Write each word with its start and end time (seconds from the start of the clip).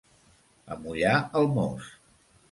Amollar 0.75 1.11
el 1.41 1.49
mos. 1.57 1.91